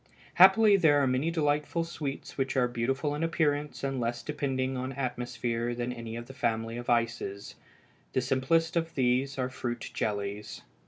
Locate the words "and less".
3.83-4.23